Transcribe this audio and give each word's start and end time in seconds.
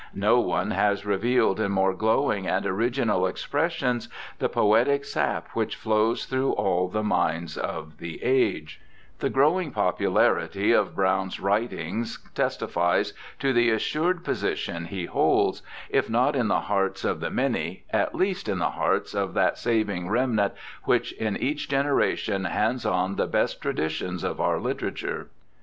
No 0.15 0.39
one 0.39 0.71
has 0.71 1.05
revealed 1.05 1.59
in 1.59 1.71
more 1.71 1.93
glowing 1.93 2.47
and 2.47 2.65
original 2.65 3.27
expressions 3.27 4.09
the 4.39 4.49
poetic 4.49 5.05
sap 5.05 5.49
which 5.49 5.75
flows 5.75 6.25
through 6.25 6.53
all 6.53 6.87
the 6.87 7.03
minds 7.03 7.55
of 7.55 7.99
the 7.99 8.23
age.' 8.23 8.81
SIR 9.19 9.29
THOMAS 9.29 9.33
BROWNE 9.35 9.63
273 9.73 10.03
The 10.07 10.07
growing 10.09 10.41
popularity 10.49 10.71
of 10.71 10.95
Browne's 10.95 11.39
writings 11.39 12.17
testifies 12.33 13.13
to 13.37 13.53
the 13.53 13.69
assured 13.69 14.23
position 14.23 14.85
he 14.85 15.05
holds, 15.05 15.61
if 15.87 16.09
not 16.09 16.35
in 16.35 16.47
the 16.47 16.61
hearts 16.61 17.05
of 17.05 17.19
the 17.19 17.29
many, 17.29 17.83
at 17.91 18.15
least 18.15 18.49
in 18.49 18.57
the 18.57 18.71
hearts 18.71 19.13
of 19.13 19.35
that 19.35 19.59
saving 19.59 20.09
remnant 20.09 20.55
which 20.85 21.11
in 21.11 21.37
each 21.37 21.69
generation 21.69 22.45
hands 22.45 22.87
on 22.87 23.17
the 23.17 23.27
best 23.27 23.61
traditions 23.61 24.25
ot 24.25 24.39
our 24.39 24.57
hterature. 24.57 25.27